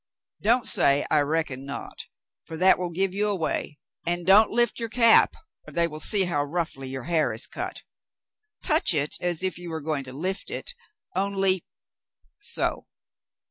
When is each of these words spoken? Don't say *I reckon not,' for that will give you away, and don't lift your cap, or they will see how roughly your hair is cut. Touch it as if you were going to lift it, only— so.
Don't 0.41 0.67
say 0.67 1.05
*I 1.11 1.19
reckon 1.19 1.63
not,' 1.63 2.05
for 2.41 2.57
that 2.57 2.79
will 2.79 2.89
give 2.89 3.13
you 3.13 3.27
away, 3.27 3.77
and 4.03 4.25
don't 4.25 4.49
lift 4.49 4.79
your 4.79 4.89
cap, 4.89 5.35
or 5.67 5.73
they 5.73 5.87
will 5.87 5.99
see 5.99 6.23
how 6.23 6.43
roughly 6.43 6.89
your 6.89 7.03
hair 7.03 7.31
is 7.31 7.45
cut. 7.45 7.83
Touch 8.63 8.95
it 8.95 9.15
as 9.21 9.43
if 9.43 9.59
you 9.59 9.69
were 9.69 9.79
going 9.79 10.03
to 10.05 10.11
lift 10.13 10.49
it, 10.49 10.73
only— 11.15 11.67
so. 12.39 12.87